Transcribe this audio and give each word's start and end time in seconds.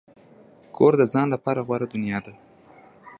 کور 0.75 0.93
د 0.99 1.03
ځان 1.13 1.27
لپاره 1.35 1.65
غوره 1.67 1.87
دنیا 1.93 2.19
ده. 2.25 2.33